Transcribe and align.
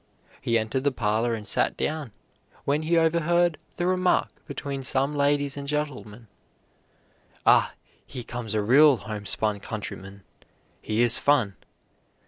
He 0.41 0.57
entered 0.57 0.83
the 0.83 0.91
parlor 0.91 1.35
and 1.35 1.47
sat 1.47 1.77
down, 1.77 2.11
when 2.65 2.81
he 2.81 2.97
overheard 2.97 3.59
the 3.75 3.85
remark 3.85 4.29
between 4.47 4.81
some 4.81 5.13
ladies 5.13 5.57
and 5.57 5.67
gentlemen: 5.67 6.25
"Ah, 7.45 7.73
here 8.03 8.23
comes 8.23 8.55
a 8.55 8.63
real 8.63 8.97
homespun 8.97 9.59
countryman. 9.59 10.23
Here's 10.81 11.19
fun." 11.19 11.53